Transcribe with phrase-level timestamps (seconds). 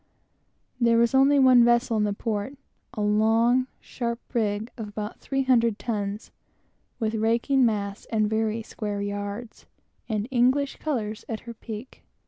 [0.79, 2.57] There was only one vessel in the port
[2.95, 6.31] a long, sharp brig of about 300 tons,
[6.97, 9.67] with raking masts and very square yards,
[10.09, 12.03] and English colors at her peak.